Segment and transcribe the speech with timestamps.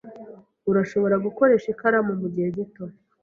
[0.69, 2.83] Urashobora gukoresha ikaramu mugihe gito.